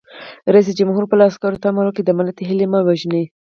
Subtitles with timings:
[0.53, 3.25] رئیس جمهور خپلو عسکرو ته امر وکړ؛ د ملت هیلې مه وژنئ!